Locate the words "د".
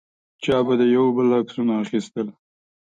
0.79-0.83